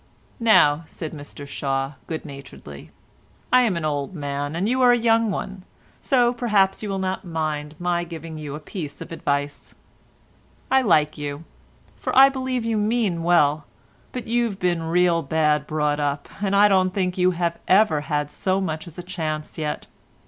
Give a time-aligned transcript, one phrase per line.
[0.39, 2.89] "Now," said Mr Shaw good naturedly,
[3.53, 5.61] "I am an old man and you are a young one,
[6.01, 9.75] so perhaps you'll not mind my giving you a piece of advice.
[10.71, 11.43] I like you,
[11.99, 13.67] for I believe you mean well,
[14.11, 18.31] but you've been real bad brought up, and I don't think you have ever had
[18.31, 19.85] so much as a chance yet.